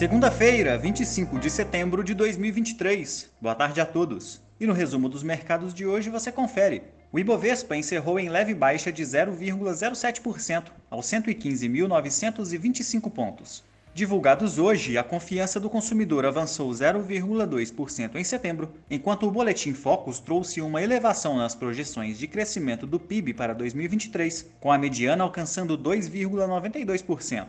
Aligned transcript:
Segunda-feira, 0.00 0.78
25 0.78 1.38
de 1.38 1.50
setembro 1.50 2.02
de 2.02 2.14
2023. 2.14 3.28
Boa 3.38 3.54
tarde 3.54 3.82
a 3.82 3.84
todos. 3.84 4.40
E 4.58 4.66
no 4.66 4.72
resumo 4.72 5.10
dos 5.10 5.22
mercados 5.22 5.74
de 5.74 5.84
hoje 5.84 6.08
você 6.08 6.32
confere. 6.32 6.84
O 7.12 7.18
Ibovespa 7.18 7.76
encerrou 7.76 8.18
em 8.18 8.30
leve 8.30 8.54
baixa 8.54 8.90
de 8.90 9.02
0,07% 9.02 10.68
aos 10.90 11.04
115.925 11.04 13.10
pontos. 13.10 13.62
Divulgados 13.92 14.58
hoje, 14.58 14.96
a 14.96 15.04
confiança 15.04 15.60
do 15.60 15.68
consumidor 15.68 16.24
avançou 16.24 16.70
0,2% 16.70 18.16
em 18.16 18.24
setembro, 18.24 18.72
enquanto 18.90 19.28
o 19.28 19.30
Boletim 19.30 19.74
Focus 19.74 20.18
trouxe 20.18 20.62
uma 20.62 20.82
elevação 20.82 21.36
nas 21.36 21.54
projeções 21.54 22.18
de 22.18 22.26
crescimento 22.26 22.86
do 22.86 22.98
PIB 22.98 23.34
para 23.34 23.52
2023, 23.52 24.46
com 24.60 24.72
a 24.72 24.78
mediana 24.78 25.24
alcançando 25.24 25.76
2,92%. 25.76 27.48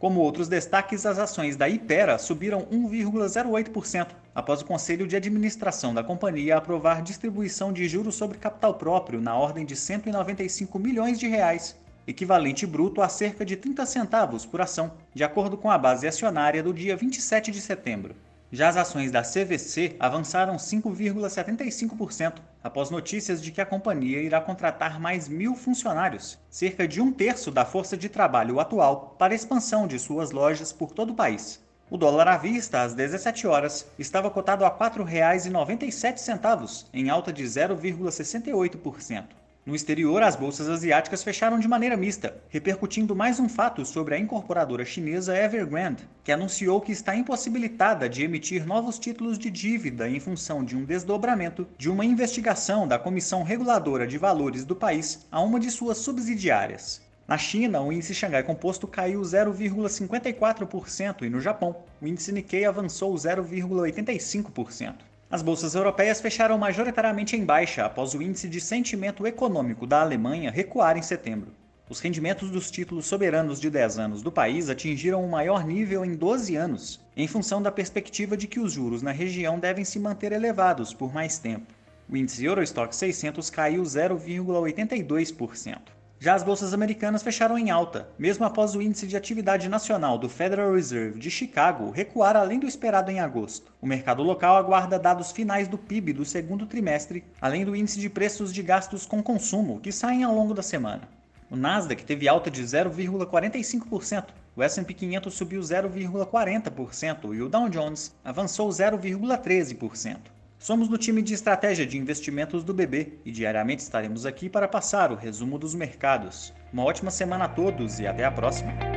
Como 0.00 0.20
outros 0.20 0.48
destaques, 0.48 1.04
as 1.04 1.18
ações 1.18 1.56
da 1.56 1.68
Ipera 1.68 2.16
subiram 2.16 2.62
1,08% 2.72 4.06
após 4.34 4.62
o 4.62 4.64
Conselho 4.64 5.06
de 5.06 5.14
Administração 5.14 5.92
da 5.92 6.02
companhia 6.02 6.56
aprovar 6.56 7.02
distribuição 7.02 7.70
de 7.70 7.86
juros 7.86 8.14
sobre 8.14 8.38
capital 8.38 8.72
próprio 8.72 9.20
na 9.20 9.36
ordem 9.36 9.66
de 9.66 9.76
195 9.76 10.78
milhões 10.78 11.20
de 11.20 11.28
reais, 11.28 11.76
equivalente 12.06 12.66
bruto 12.66 13.02
a 13.02 13.10
cerca 13.10 13.44
de 13.44 13.56
30 13.56 13.84
centavos 13.84 14.46
por 14.46 14.62
ação, 14.62 14.90
de 15.12 15.22
acordo 15.22 15.58
com 15.58 15.70
a 15.70 15.76
base 15.76 16.08
acionária 16.08 16.62
do 16.62 16.72
dia 16.72 16.96
27 16.96 17.50
de 17.50 17.60
setembro. 17.60 18.14
Já 18.52 18.68
as 18.68 18.76
ações 18.76 19.12
da 19.12 19.22
CVC 19.22 19.94
avançaram 20.00 20.56
5,75% 20.56 22.40
após 22.64 22.90
notícias 22.90 23.40
de 23.40 23.52
que 23.52 23.60
a 23.60 23.66
companhia 23.66 24.20
irá 24.20 24.40
contratar 24.40 24.98
mais 24.98 25.28
mil 25.28 25.54
funcionários, 25.54 26.36
cerca 26.50 26.88
de 26.88 27.00
um 27.00 27.12
terço 27.12 27.52
da 27.52 27.64
força 27.64 27.96
de 27.96 28.08
trabalho 28.08 28.58
atual, 28.58 29.14
para 29.16 29.32
a 29.32 29.36
expansão 29.36 29.86
de 29.86 30.00
suas 30.00 30.32
lojas 30.32 30.72
por 30.72 30.90
todo 30.90 31.10
o 31.10 31.14
país. 31.14 31.60
O 31.88 31.96
dólar 31.96 32.26
à 32.26 32.36
vista, 32.36 32.82
às 32.82 32.92
17 32.92 33.46
horas, 33.46 33.86
estava 33.96 34.28
cotado 34.28 34.64
a 34.64 34.68
R$ 34.68 34.74
4,97, 34.74 36.86
em 36.92 37.08
alta 37.08 37.32
de 37.32 37.44
0,68%. 37.44 39.26
No 39.66 39.74
exterior, 39.74 40.22
as 40.22 40.36
bolsas 40.36 40.70
asiáticas 40.70 41.22
fecharam 41.22 41.58
de 41.58 41.68
maneira 41.68 41.94
mista, 41.94 42.34
repercutindo 42.48 43.14
mais 43.14 43.38
um 43.38 43.46
fato 43.46 43.84
sobre 43.84 44.14
a 44.14 44.18
incorporadora 44.18 44.86
chinesa 44.86 45.36
Evergrande, 45.36 46.08
que 46.24 46.32
anunciou 46.32 46.80
que 46.80 46.92
está 46.92 47.14
impossibilitada 47.14 48.08
de 48.08 48.24
emitir 48.24 48.66
novos 48.66 48.98
títulos 48.98 49.38
de 49.38 49.50
dívida 49.50 50.08
em 50.08 50.18
função 50.18 50.64
de 50.64 50.74
um 50.74 50.82
desdobramento 50.82 51.68
de 51.76 51.90
uma 51.90 52.06
investigação 52.06 52.88
da 52.88 52.98
Comissão 52.98 53.42
Reguladora 53.42 54.06
de 54.06 54.16
Valores 54.16 54.64
do 54.64 54.74
país 54.74 55.26
a 55.30 55.42
uma 55.42 55.60
de 55.60 55.70
suas 55.70 55.98
subsidiárias. 55.98 57.02
Na 57.28 57.36
China, 57.36 57.82
o 57.82 57.92
índice 57.92 58.14
Xangai 58.14 58.42
Composto 58.42 58.88
caiu 58.88 59.20
0,54% 59.20 61.22
e 61.22 61.28
no 61.28 61.38
Japão, 61.38 61.76
o 62.00 62.06
índice 62.06 62.32
Nikkei 62.32 62.64
avançou 62.64 63.14
0,85%. 63.14 65.09
As 65.30 65.42
bolsas 65.42 65.76
europeias 65.76 66.20
fecharam 66.20 66.58
majoritariamente 66.58 67.36
em 67.36 67.44
baixa 67.44 67.84
após 67.84 68.14
o 68.14 68.22
índice 68.22 68.48
de 68.48 68.60
sentimento 68.60 69.24
econômico 69.24 69.86
da 69.86 70.00
Alemanha 70.00 70.50
recuar 70.50 70.96
em 70.96 71.02
setembro. 71.02 71.52
Os 71.88 72.00
rendimentos 72.00 72.50
dos 72.50 72.68
títulos 72.68 73.06
soberanos 73.06 73.60
de 73.60 73.70
10 73.70 74.00
anos 74.00 74.22
do 74.22 74.32
país 74.32 74.68
atingiram 74.68 75.24
o 75.24 75.30
maior 75.30 75.64
nível 75.64 76.04
em 76.04 76.16
12 76.16 76.56
anos, 76.56 77.00
em 77.16 77.28
função 77.28 77.62
da 77.62 77.70
perspectiva 77.70 78.36
de 78.36 78.48
que 78.48 78.58
os 78.58 78.72
juros 78.72 79.02
na 79.02 79.12
região 79.12 79.56
devem 79.56 79.84
se 79.84 80.00
manter 80.00 80.32
elevados 80.32 80.92
por 80.92 81.14
mais 81.14 81.38
tempo. 81.38 81.72
O 82.08 82.16
índice 82.16 82.44
Eurostock 82.44 82.92
600 82.94 83.48
caiu 83.50 83.84
0,82%. 83.84 85.78
Já 86.22 86.34
as 86.34 86.42
bolsas 86.42 86.74
americanas 86.74 87.22
fecharam 87.22 87.56
em 87.56 87.70
alta, 87.70 88.06
mesmo 88.18 88.44
após 88.44 88.74
o 88.74 88.82
índice 88.82 89.06
de 89.06 89.16
atividade 89.16 89.70
nacional 89.70 90.18
do 90.18 90.28
Federal 90.28 90.74
Reserve 90.74 91.18
de 91.18 91.30
Chicago 91.30 91.90
recuar 91.90 92.36
além 92.36 92.60
do 92.60 92.66
esperado 92.66 93.10
em 93.10 93.18
agosto. 93.18 93.72
O 93.80 93.86
mercado 93.86 94.22
local 94.22 94.58
aguarda 94.58 94.98
dados 94.98 95.32
finais 95.32 95.66
do 95.66 95.78
PIB 95.78 96.12
do 96.12 96.26
segundo 96.26 96.66
trimestre, 96.66 97.24
além 97.40 97.64
do 97.64 97.74
índice 97.74 97.98
de 97.98 98.10
preços 98.10 98.52
de 98.52 98.62
gastos 98.62 99.06
com 99.06 99.22
consumo, 99.22 99.80
que 99.80 99.90
saem 99.90 100.22
ao 100.22 100.34
longo 100.34 100.52
da 100.52 100.62
semana. 100.62 101.08
O 101.50 101.56
Nasdaq 101.56 102.04
teve 102.04 102.28
alta 102.28 102.50
de 102.50 102.62
0,45%, 102.62 104.26
o 104.54 104.62
S&P 104.62 104.92
500 104.92 105.32
subiu 105.32 105.62
0,40% 105.62 107.34
e 107.34 107.40
o 107.40 107.48
Dow 107.48 107.66
Jones 107.70 108.14
avançou 108.22 108.68
0,13%. 108.68 110.18
Somos 110.60 110.88
do 110.88 110.98
time 110.98 111.22
de 111.22 111.32
estratégia 111.32 111.86
de 111.86 111.96
investimentos 111.96 112.62
do 112.62 112.74
BB 112.74 113.20
e 113.24 113.32
diariamente 113.32 113.80
estaremos 113.80 114.26
aqui 114.26 114.46
para 114.46 114.68
passar 114.68 115.10
o 115.10 115.14
resumo 115.14 115.58
dos 115.58 115.74
mercados. 115.74 116.52
Uma 116.70 116.84
ótima 116.84 117.10
semana 117.10 117.46
a 117.46 117.48
todos 117.48 117.98
e 117.98 118.06
até 118.06 118.26
a 118.26 118.30
próxima! 118.30 118.89